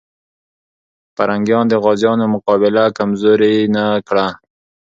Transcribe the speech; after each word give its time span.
پرنګیان 1.15 1.65
د 1.69 1.73
غازيانو 1.83 2.25
مقابله 2.35 2.83
کمزوري 2.97 3.55
نه 3.75 3.85
کړه. 4.07 4.27